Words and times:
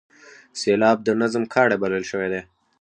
سېلاب 0.59 0.97
د 1.03 1.07
نظم 1.21 1.43
کاڼی 1.53 1.77
بلل 1.81 2.03
شوی 2.09 2.27
دی. 2.33 2.41